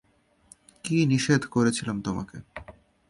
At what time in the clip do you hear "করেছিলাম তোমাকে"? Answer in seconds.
1.45-2.37